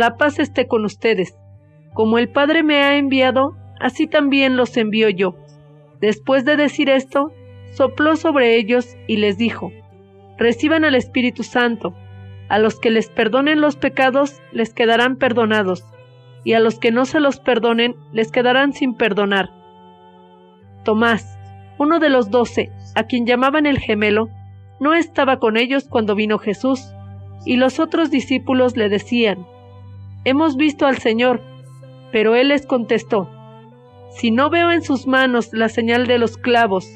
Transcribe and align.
La 0.00 0.16
paz 0.16 0.38
esté 0.38 0.66
con 0.66 0.86
ustedes. 0.86 1.36
Como 1.92 2.16
el 2.16 2.30
Padre 2.30 2.62
me 2.62 2.82
ha 2.82 2.96
enviado, 2.96 3.54
así 3.78 4.06
también 4.06 4.56
los 4.56 4.74
envío 4.78 5.10
yo. 5.10 5.36
Después 6.00 6.46
de 6.46 6.56
decir 6.56 6.88
esto, 6.88 7.34
sopló 7.74 8.16
sobre 8.16 8.56
ellos 8.56 8.96
y 9.06 9.18
les 9.18 9.36
dijo, 9.36 9.72
Reciban 10.38 10.86
al 10.86 10.94
Espíritu 10.94 11.42
Santo. 11.42 11.92
A 12.48 12.58
los 12.58 12.80
que 12.80 12.88
les 12.88 13.10
perdonen 13.10 13.60
los 13.60 13.76
pecados, 13.76 14.40
les 14.52 14.72
quedarán 14.72 15.16
perdonados, 15.16 15.84
y 16.44 16.54
a 16.54 16.60
los 16.60 16.78
que 16.78 16.92
no 16.92 17.04
se 17.04 17.20
los 17.20 17.38
perdonen, 17.38 17.94
les 18.10 18.32
quedarán 18.32 18.72
sin 18.72 18.94
perdonar. 18.94 19.50
Tomás, 20.82 21.38
uno 21.76 21.98
de 21.98 22.08
los 22.08 22.30
doce, 22.30 22.72
a 22.94 23.02
quien 23.02 23.26
llamaban 23.26 23.66
el 23.66 23.78
gemelo, 23.78 24.30
no 24.80 24.94
estaba 24.94 25.38
con 25.38 25.58
ellos 25.58 25.88
cuando 25.90 26.14
vino 26.14 26.38
Jesús. 26.38 26.94
Y 27.44 27.56
los 27.56 27.78
otros 27.78 28.10
discípulos 28.10 28.78
le 28.78 28.88
decían, 28.88 29.44
Hemos 30.24 30.56
visto 30.56 30.86
al 30.86 30.98
Señor. 30.98 31.40
Pero 32.12 32.34
él 32.34 32.48
les 32.48 32.66
contestó, 32.66 33.30
Si 34.10 34.30
no 34.30 34.50
veo 34.50 34.70
en 34.72 34.82
sus 34.82 35.06
manos 35.06 35.50
la 35.52 35.68
señal 35.68 36.06
de 36.06 36.18
los 36.18 36.36
clavos, 36.36 36.88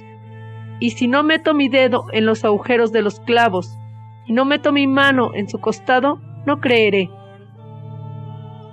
y 0.80 0.90
si 0.90 1.06
no 1.06 1.22
meto 1.22 1.54
mi 1.54 1.68
dedo 1.68 2.06
en 2.12 2.26
los 2.26 2.44
agujeros 2.44 2.90
de 2.90 3.02
los 3.02 3.20
clavos, 3.20 3.78
y 4.26 4.32
no 4.32 4.44
meto 4.44 4.72
mi 4.72 4.86
mano 4.86 5.30
en 5.34 5.48
su 5.48 5.60
costado, 5.60 6.20
no 6.46 6.60
creeré. 6.60 7.08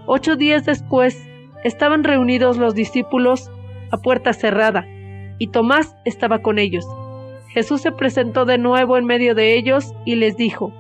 Ocho 0.08 0.36
días 0.36 0.66
después, 0.66 1.30
estaban 1.64 2.04
reunidos 2.04 2.58
los 2.58 2.74
discípulos 2.74 3.52
a 3.92 3.98
puerta 3.98 4.34
cerrada, 4.34 4.88
y 5.38 5.48
Tomás 5.48 5.96
estaba 6.06 6.40
con 6.40 6.58
ellos. 6.58 6.86
Jesús 7.50 7.82
se 7.82 7.92
presentó 7.92 8.46
de 8.46 8.58
nuevo 8.58 8.98
en 8.98 9.06
medio 9.06 9.36
de 9.36 9.56
ellos 9.56 9.94
y 10.06 10.16
les 10.16 10.38
dijo, 10.38 10.74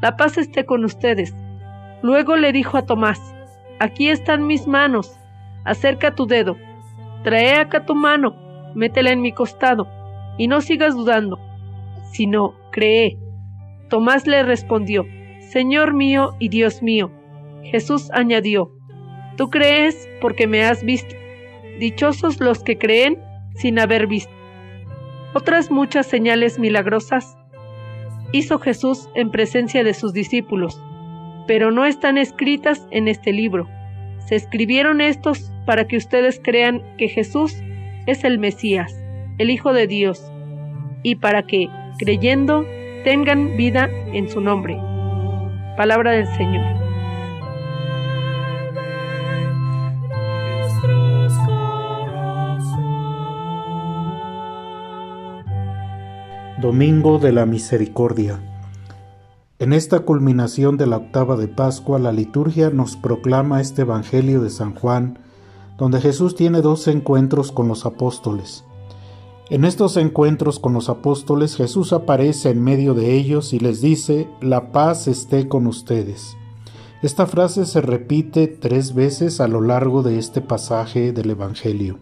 la 0.00 0.16
paz 0.16 0.38
esté 0.38 0.64
con 0.64 0.84
ustedes. 0.84 1.34
Luego 2.02 2.36
le 2.36 2.52
dijo 2.52 2.76
a 2.76 2.86
Tomás, 2.86 3.20
Aquí 3.78 4.08
están 4.08 4.46
mis 4.46 4.66
manos, 4.66 5.18
acerca 5.64 6.14
tu 6.14 6.26
dedo, 6.26 6.56
trae 7.22 7.54
acá 7.54 7.86
tu 7.86 7.94
mano, 7.94 8.36
métela 8.74 9.10
en 9.10 9.22
mi 9.22 9.32
costado, 9.32 9.88
y 10.36 10.48
no 10.48 10.60
sigas 10.60 10.94
dudando, 10.94 11.38
sino 12.12 12.54
cree. 12.70 13.18
Tomás 13.88 14.26
le 14.26 14.42
respondió, 14.42 15.06
Señor 15.40 15.94
mío 15.94 16.34
y 16.38 16.48
Dios 16.48 16.82
mío. 16.82 17.10
Jesús 17.64 18.10
añadió, 18.12 18.70
Tú 19.36 19.48
crees 19.48 20.08
porque 20.20 20.46
me 20.46 20.64
has 20.64 20.84
visto. 20.84 21.16
Dichosos 21.78 22.40
los 22.40 22.62
que 22.62 22.78
creen 22.78 23.18
sin 23.54 23.78
haber 23.78 24.06
visto. 24.06 24.32
Otras 25.32 25.70
muchas 25.70 26.06
señales 26.06 26.58
milagrosas 26.58 27.38
hizo 28.32 28.58
Jesús 28.58 29.08
en 29.14 29.30
presencia 29.30 29.82
de 29.82 29.94
sus 29.94 30.12
discípulos, 30.12 30.82
pero 31.46 31.70
no 31.70 31.84
están 31.84 32.18
escritas 32.18 32.86
en 32.90 33.08
este 33.08 33.32
libro. 33.32 33.68
Se 34.26 34.36
escribieron 34.36 35.00
estos 35.00 35.50
para 35.66 35.86
que 35.86 35.96
ustedes 35.96 36.40
crean 36.42 36.82
que 36.96 37.08
Jesús 37.08 37.56
es 38.06 38.24
el 38.24 38.38
Mesías, 38.38 38.94
el 39.38 39.50
Hijo 39.50 39.72
de 39.72 39.86
Dios, 39.86 40.30
y 41.02 41.16
para 41.16 41.42
que, 41.42 41.68
creyendo, 41.98 42.66
tengan 43.04 43.56
vida 43.56 43.88
en 44.12 44.28
su 44.28 44.40
nombre. 44.40 44.76
Palabra 45.76 46.12
del 46.12 46.26
Señor. 46.26 46.80
Domingo 56.60 57.18
de 57.18 57.32
la 57.32 57.46
Misericordia. 57.46 58.38
En 59.60 59.74
esta 59.74 60.00
culminación 60.00 60.78
de 60.78 60.86
la 60.86 60.96
octava 60.96 61.36
de 61.36 61.46
Pascua, 61.46 61.98
la 61.98 62.12
liturgia 62.12 62.70
nos 62.70 62.96
proclama 62.96 63.60
este 63.60 63.82
Evangelio 63.82 64.40
de 64.40 64.48
San 64.48 64.74
Juan, 64.74 65.18
donde 65.76 66.00
Jesús 66.00 66.34
tiene 66.34 66.62
dos 66.62 66.88
encuentros 66.88 67.52
con 67.52 67.68
los 67.68 67.84
apóstoles. 67.84 68.64
En 69.50 69.66
estos 69.66 69.98
encuentros 69.98 70.58
con 70.60 70.72
los 70.72 70.88
apóstoles, 70.88 71.56
Jesús 71.56 71.92
aparece 71.92 72.48
en 72.48 72.64
medio 72.64 72.94
de 72.94 73.12
ellos 73.12 73.52
y 73.52 73.58
les 73.58 73.82
dice, 73.82 74.30
la 74.40 74.72
paz 74.72 75.06
esté 75.08 75.46
con 75.46 75.66
ustedes. 75.66 76.38
Esta 77.02 77.26
frase 77.26 77.66
se 77.66 77.82
repite 77.82 78.46
tres 78.46 78.94
veces 78.94 79.42
a 79.42 79.48
lo 79.48 79.60
largo 79.60 80.02
de 80.02 80.18
este 80.18 80.40
pasaje 80.40 81.12
del 81.12 81.32
Evangelio. 81.32 81.98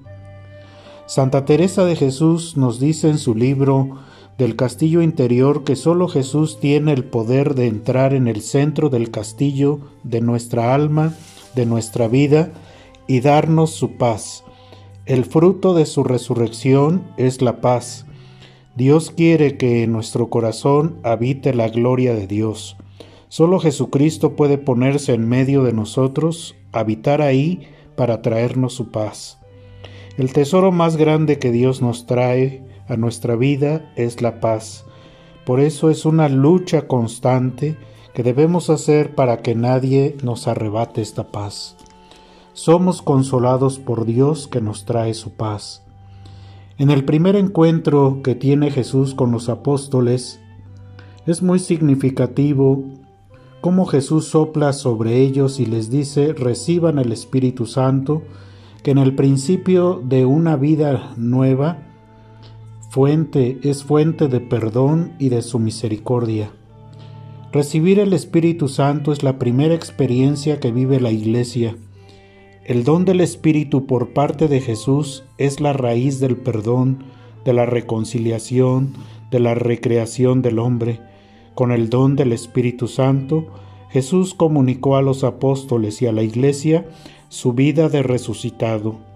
Santa 1.07 1.45
Teresa 1.45 1.85
de 1.85 1.97
Jesús 1.97 2.57
nos 2.57 2.79
dice 2.79 3.11
en 3.11 3.19
su 3.19 3.35
libro 3.35 3.97
del 4.39 4.55
castillo 4.55 5.03
interior 5.03 5.65
que 5.65 5.75
solo 5.75 6.07
Jesús 6.07 6.61
tiene 6.61 6.93
el 6.93 7.05
poder 7.05 7.57
de 7.57 7.67
entrar 7.67 8.15
en 8.15 8.29
el 8.29 8.41
centro 8.41 8.89
del 8.89 9.11
castillo 9.11 9.81
de 10.05 10.21
nuestra 10.21 10.75
alma, 10.75 11.13
de 11.57 11.67
nuestra 11.67 12.07
vida, 12.07 12.53
y 13.09 13.21
darnos 13.21 13.71
su 13.71 13.97
paz. 13.97 14.45
El 15.07 15.25
fruto 15.25 15.75
de 15.75 15.87
su 15.87 16.05
resurrección 16.05 17.03
es 17.17 17.43
la 17.43 17.61
paz. 17.61 18.07
Dios 18.77 19.11
quiere 19.11 19.57
que 19.57 19.83
en 19.83 19.93
nuestro 19.93 20.31
corazón 20.31 20.99
habite 21.03 21.53
la 21.53 21.69
gloria 21.69 22.15
de 22.15 22.29
Dios. 22.29 22.77
Solo 23.29 23.59
Jesucristo 23.59 24.37
puede 24.37 24.57
ponerse 24.57 25.15
en 25.15 25.29
medio 25.29 25.65
de 25.65 25.73
nosotros, 25.73 26.55
habitar 26.71 27.23
ahí 27.23 27.67
para 27.97 28.23
traernos 28.23 28.75
su 28.75 28.91
paz. 28.91 29.39
El 30.17 30.33
tesoro 30.33 30.71
más 30.71 30.97
grande 30.97 31.39
que 31.39 31.51
Dios 31.51 31.83
nos 31.83 32.07
trae 32.07 32.63
a 32.89 32.97
nuestra 32.97 33.37
vida 33.37 33.93
es 33.97 34.23
la 34.23 34.41
paz. 34.41 34.85
Por 35.45 35.61
eso 35.61 35.91
es 35.91 36.05
una 36.05 36.29
lucha 36.29 36.87
constante 36.87 37.77
que 38.15 38.23
debemos 38.23 38.71
hacer 38.71 39.15
para 39.15 39.39
que 39.39 39.55
nadie 39.55 40.17
nos 40.23 40.49
arrebate 40.49 41.01
esta 41.01 41.31
paz. 41.31 41.77
Somos 42.53 43.03
consolados 43.03 43.79
por 43.79 44.05
Dios 44.05 44.49
que 44.49 44.61
nos 44.61 44.85
trae 44.85 45.15
su 45.15 45.31
paz. 45.31 45.85
En 46.79 46.91
el 46.91 47.05
primer 47.05 47.37
encuentro 47.37 48.21
que 48.23 48.35
tiene 48.35 48.71
Jesús 48.71 49.15
con 49.15 49.31
los 49.33 49.49
apóstoles, 49.49 50.41
es 51.27 51.43
muy 51.43 51.59
significativo 51.59 52.85
cómo 53.61 53.87
Jesús 53.87 54.27
sopla 54.27 54.73
sobre 54.73 55.19
ellos 55.19 55.61
y 55.61 55.67
les 55.67 55.91
dice 55.91 56.33
reciban 56.33 56.99
el 56.99 57.13
Espíritu 57.13 57.67
Santo, 57.67 58.23
que 58.83 58.93
en 58.93 58.99
el 58.99 59.15
principio 59.15 60.01
de 60.05 60.25
una 60.25 60.57
vida 60.57 61.15
nueva 61.17 61.88
fuente 62.99 63.61
es 63.63 63.85
fuente 63.85 64.27
de 64.27 64.41
perdón 64.41 65.13
y 65.21 65.29
de 65.29 65.41
su 65.43 65.61
misericordia. 65.61 66.51
Recibir 67.53 68.01
el 68.01 68.13
Espíritu 68.13 68.67
Santo 68.67 69.13
es 69.13 69.23
la 69.23 69.39
primera 69.39 69.73
experiencia 69.73 70.59
que 70.59 70.73
vive 70.73 70.99
la 70.99 71.13
Iglesia. 71.13 71.77
El 72.65 72.83
don 72.83 73.05
del 73.05 73.21
Espíritu 73.21 73.87
por 73.87 74.15
parte 74.15 74.49
de 74.49 74.61
Jesús 74.61 75.23
es 75.39 75.61
la 75.61 75.73
raíz 75.73 76.19
del 76.19 76.39
perdón, 76.39 77.05
de 77.45 77.53
la 77.53 77.67
reconciliación, 77.67 78.95
de 79.31 79.39
la 79.39 79.55
recreación 79.55 80.43
del 80.43 80.59
hombre. 80.59 81.01
Con 81.55 81.71
el 81.71 81.91
don 81.91 82.17
del 82.17 82.33
Espíritu 82.33 82.89
Santo, 82.89 83.47
Jesús 83.91 84.35
comunicó 84.35 84.97
a 84.97 85.03
los 85.03 85.23
apóstoles 85.23 86.03
y 86.03 86.09
a 86.09 86.13
la 86.13 86.25
Iglesia 86.25 86.85
su 87.29 87.53
vida 87.53 87.89
de 87.89 88.03
resucitado 88.03 89.08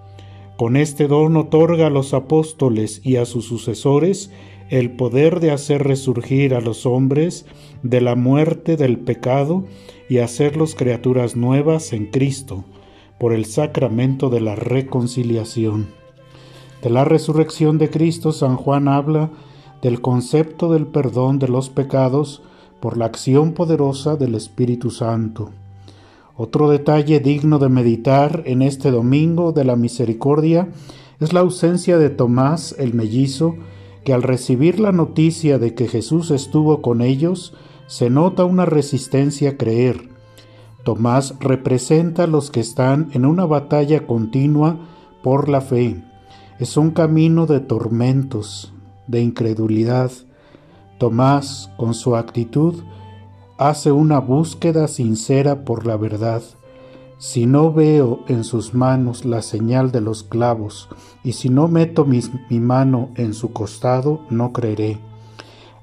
con 0.62 0.76
este 0.76 1.08
don 1.08 1.36
otorga 1.36 1.88
a 1.88 1.90
los 1.90 2.14
apóstoles 2.14 3.00
y 3.02 3.16
a 3.16 3.24
sus 3.24 3.46
sucesores 3.46 4.30
el 4.70 4.92
poder 4.92 5.40
de 5.40 5.50
hacer 5.50 5.82
resurgir 5.82 6.54
a 6.54 6.60
los 6.60 6.86
hombres 6.86 7.46
de 7.82 8.00
la 8.00 8.14
muerte 8.14 8.76
del 8.76 9.00
pecado 9.00 9.64
y 10.08 10.18
hacerlos 10.18 10.76
criaturas 10.76 11.34
nuevas 11.34 11.92
en 11.92 12.06
Cristo, 12.06 12.64
por 13.18 13.32
el 13.32 13.44
sacramento 13.44 14.30
de 14.30 14.40
la 14.40 14.54
reconciliación. 14.54 15.88
De 16.80 16.90
la 16.90 17.04
resurrección 17.04 17.76
de 17.78 17.90
Cristo, 17.90 18.30
San 18.30 18.54
Juan 18.54 18.86
habla 18.86 19.30
del 19.82 20.00
concepto 20.00 20.72
del 20.72 20.86
perdón 20.86 21.40
de 21.40 21.48
los 21.48 21.70
pecados 21.70 22.40
por 22.78 22.96
la 22.96 23.06
acción 23.06 23.54
poderosa 23.54 24.14
del 24.14 24.36
Espíritu 24.36 24.92
Santo. 24.92 25.50
Otro 26.37 26.70
detalle 26.70 27.20
digno 27.20 27.58
de 27.58 27.69
meditar 27.69 28.43
en 28.46 28.62
este 28.62 28.90
domingo 28.90 29.52
de 29.52 29.64
la 29.64 29.76
misericordia 29.76 30.70
es 31.20 31.32
la 31.32 31.40
ausencia 31.40 31.99
de 31.99 32.11
Tomás 32.11 32.75
el 32.79 32.94
mellizo, 32.94 33.55
que 34.05 34.12
al 34.12 34.23
recibir 34.23 34.81
la 34.81 34.93
noticia 34.93 35.58
de 35.58 35.75
que 35.75 35.88
Jesús 35.88 36.31
estuvo 36.31 36.82
con 36.82 37.02
ellos, 37.02 37.55
se 37.87 38.11
nota 38.11 38.44
una 38.44 38.64
resistencia 38.64 39.50
a 39.50 39.56
creer. 39.56 40.08
Tomás 40.84 41.34
representa 41.38 42.25
a 42.25 42.26
los 42.26 42.50
que 42.50 42.61
están 42.61 43.11
en 43.12 43.25
una 43.25 43.44
batalla 43.44 44.06
continua 44.06 44.79
por 45.23 45.49
la 45.49 45.61
fe. 45.61 46.02
Es 46.58 46.76
un 46.76 46.90
camino 46.90 47.46
de 47.46 47.61
tormentos, 47.61 48.73
de 49.06 49.20
incredulidad. 49.20 50.11
Tomás, 50.99 51.70
con 51.76 51.94
su 51.94 52.17
actitud, 52.17 52.82
hace 53.68 53.92
una 53.92 54.18
búsqueda 54.18 54.88
sincera 54.88 55.64
por 55.64 55.86
la 55.86 55.96
verdad. 55.96 56.42
Si 57.18 57.46
no 57.46 57.72
veo 57.72 58.24
en 58.26 58.42
sus 58.42 58.74
manos 58.74 59.24
la 59.24 59.40
señal 59.42 59.92
de 59.92 60.00
los 60.00 60.24
clavos, 60.24 60.88
y 61.22 61.34
si 61.34 61.48
no 61.48 61.68
meto 61.68 62.04
mi, 62.04 62.20
mano 62.58 63.10
en 63.14 63.34
su 63.34 63.52
costado, 63.52 64.22
no 64.30 64.52
creeré. 64.52 64.98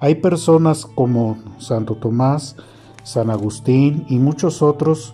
Hay 0.01 0.15
personas 0.15 0.85
como 0.85 1.37
Santo 1.57 1.95
Tomás, 1.95 2.57
San 3.03 3.29
Agustín 3.29 4.05
y 4.09 4.19
muchos 4.19 4.61
otros 4.61 5.13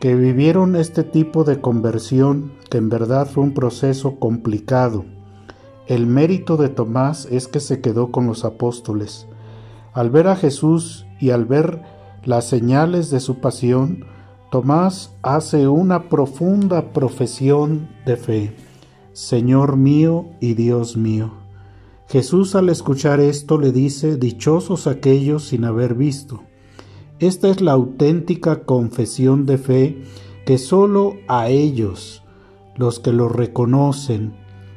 que 0.00 0.16
vivieron 0.16 0.74
este 0.74 1.04
tipo 1.04 1.44
de 1.44 1.60
conversión 1.60 2.52
que 2.68 2.78
en 2.78 2.88
verdad 2.88 3.28
fue 3.28 3.44
un 3.44 3.54
proceso 3.54 4.16
complicado. 4.18 5.04
El 5.86 6.08
mérito 6.08 6.56
de 6.56 6.68
Tomás 6.68 7.26
es 7.30 7.46
que 7.46 7.60
se 7.60 7.80
quedó 7.80 8.10
con 8.10 8.26
los 8.26 8.44
apóstoles. 8.44 9.28
Al 9.92 10.10
ver 10.10 10.26
a 10.26 10.34
Jesús 10.34 11.05
y 11.20 11.30
al 11.30 11.44
ver 11.44 11.82
las 12.24 12.48
señales 12.48 13.10
de 13.10 13.20
su 13.20 13.40
pasión, 13.40 14.04
Tomás 14.50 15.14
hace 15.22 15.66
una 15.66 16.08
profunda 16.08 16.92
profesión 16.92 17.88
de 18.06 18.16
fe. 18.16 18.56
Señor 19.12 19.76
mío 19.76 20.26
y 20.40 20.54
Dios 20.54 20.96
mío. 20.96 21.32
Jesús 22.08 22.54
al 22.54 22.68
escuchar 22.68 23.18
esto 23.18 23.58
le 23.58 23.72
dice, 23.72 24.16
Dichosos 24.16 24.86
aquellos 24.86 25.48
sin 25.48 25.64
haber 25.64 25.94
visto. 25.94 26.42
Esta 27.18 27.48
es 27.48 27.60
la 27.60 27.72
auténtica 27.72 28.64
confesión 28.64 29.46
de 29.46 29.58
fe 29.58 30.02
que 30.44 30.58
sólo 30.58 31.14
a 31.26 31.48
ellos, 31.48 32.22
los 32.76 33.00
que 33.00 33.12
lo 33.12 33.28
reconocen, 33.28 34.34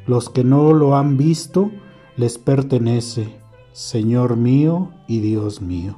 los 0.07 0.30
que 0.30 0.44
no 0.44 0.74
lo 0.74 0.95
han 0.95 1.18
visto, 1.18 1.69
les 2.18 2.39
pertenece, 2.39 3.35
Señor 3.71 4.35
mío 4.35 4.89
y 5.07 5.19
Dios 5.19 5.62
mío. 5.62 5.95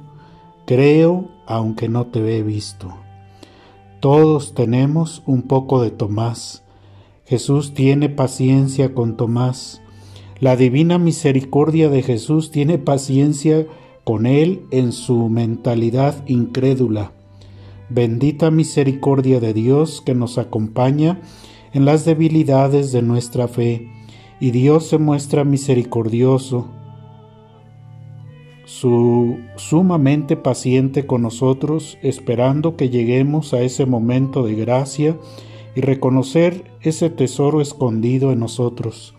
Creo 0.66 1.28
aunque 1.46 1.88
no 1.88 2.06
te 2.06 2.36
he 2.36 2.42
visto. 2.42 2.94
Todos 4.00 4.54
tenemos 4.54 5.22
un 5.26 5.42
poco 5.42 5.82
de 5.82 5.90
Tomás. 5.90 6.64
Jesús 7.24 7.74
tiene 7.74 8.08
paciencia 8.08 8.94
con 8.94 9.16
Tomás. 9.16 9.80
La 10.40 10.56
divina 10.56 10.98
misericordia 10.98 11.88
de 11.88 12.02
Jesús 12.02 12.50
tiene 12.50 12.78
paciencia 12.78 13.66
con 14.04 14.26
él 14.26 14.66
en 14.70 14.92
su 14.92 15.28
mentalidad 15.28 16.26
incrédula. 16.26 17.12
Bendita 17.88 18.50
misericordia 18.50 19.38
de 19.38 19.52
Dios 19.52 20.02
que 20.04 20.14
nos 20.14 20.38
acompaña 20.38 21.20
en 21.72 21.84
las 21.84 22.04
debilidades 22.04 22.92
de 22.92 23.02
nuestra 23.02 23.48
fe, 23.48 23.88
y 24.40 24.50
Dios 24.50 24.88
se 24.88 24.98
muestra 24.98 25.44
misericordioso, 25.44 26.68
su 28.64 29.38
sumamente 29.56 30.36
paciente 30.36 31.06
con 31.06 31.22
nosotros, 31.22 31.98
esperando 32.02 32.76
que 32.76 32.90
lleguemos 32.90 33.54
a 33.54 33.60
ese 33.60 33.86
momento 33.86 34.44
de 34.44 34.54
gracia 34.54 35.16
y 35.74 35.80
reconocer 35.80 36.70
ese 36.80 37.10
tesoro 37.10 37.60
escondido 37.60 38.32
en 38.32 38.40
nosotros. 38.40 39.14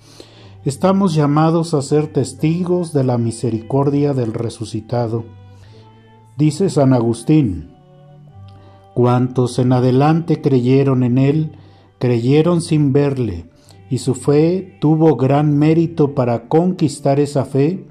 Estamos 0.65 1.13
llamados 1.13 1.73
a 1.73 1.81
ser 1.81 2.07
testigos 2.07 2.93
de 2.93 3.03
la 3.03 3.17
misericordia 3.17 4.13
del 4.13 4.33
resucitado. 4.33 5.25
Dice 6.37 6.69
San 6.69 6.93
Agustín, 6.93 7.71
cuantos 8.93 9.59
en 9.59 9.73
adelante 9.73 10.41
creyeron 10.41 11.03
en 11.03 11.17
él, 11.17 11.51
creyeron 11.99 12.61
sin 12.61 12.93
verle, 12.93 13.45
y 13.89 13.97
su 13.97 14.15
fe 14.15 14.77
tuvo 14.79 15.17
gran 15.17 15.57
mérito 15.57 16.15
para 16.15 16.47
conquistar 16.47 17.19
esa 17.19 17.43
fe, 17.43 17.85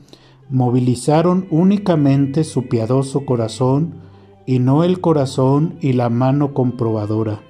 movilizaron 0.53 1.47
únicamente 1.51 2.45
su 2.45 2.69
piadoso 2.69 3.25
corazón 3.25 3.95
y 4.47 4.59
no 4.59 4.85
el 4.85 5.01
corazón 5.01 5.77
y 5.81 5.95
la 5.95 6.11
mano 6.11 6.53
comprobadora. 6.53 7.41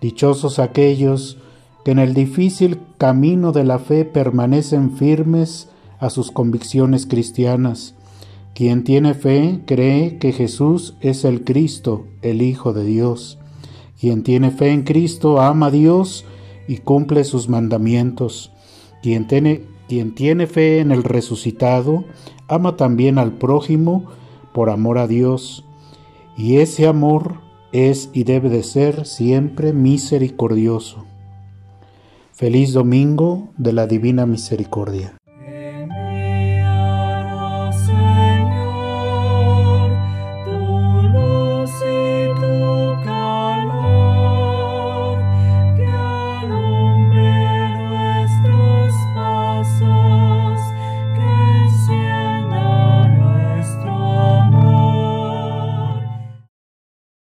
Dichosos 0.00 0.58
aquellos 0.58 1.38
que 1.84 1.92
en 1.92 2.00
el 2.00 2.12
difícil 2.12 2.80
camino 2.98 3.52
de 3.52 3.64
la 3.64 3.78
fe 3.78 4.04
permanecen 4.04 4.96
firmes 4.96 5.68
a 6.00 6.10
sus 6.10 6.32
convicciones 6.32 7.06
cristianas. 7.06 7.94
Quien 8.54 8.82
tiene 8.82 9.14
fe 9.14 9.62
cree 9.64 10.18
que 10.18 10.32
Jesús 10.32 10.94
es 11.00 11.24
el 11.24 11.44
Cristo, 11.44 12.06
el 12.22 12.42
Hijo 12.42 12.72
de 12.72 12.84
Dios. 12.84 13.38
Quien 14.00 14.24
tiene 14.24 14.50
fe 14.50 14.72
en 14.72 14.82
Cristo 14.82 15.40
ama 15.40 15.66
a 15.66 15.70
Dios 15.70 16.24
y 16.66 16.78
cumple 16.78 17.22
sus 17.22 17.48
mandamientos. 17.48 18.50
Quien 19.02 19.28
tiene, 19.28 19.62
quien 19.88 20.14
tiene 20.14 20.46
fe 20.46 20.80
en 20.80 20.90
el 20.90 21.04
resucitado 21.04 22.04
ama 22.48 22.76
también 22.76 23.18
al 23.18 23.32
prójimo 23.32 24.04
por 24.52 24.70
amor 24.70 24.98
a 24.98 25.06
Dios. 25.06 25.64
Y 26.36 26.56
ese 26.56 26.86
amor 26.86 27.40
es 27.72 28.10
y 28.12 28.24
debe 28.24 28.48
de 28.48 28.62
ser 28.62 29.06
siempre 29.06 29.72
misericordioso. 29.72 31.04
Feliz 32.32 32.72
domingo 32.72 33.48
de 33.56 33.72
la 33.72 33.86
Divina 33.86 34.26
Misericordia. 34.26 35.16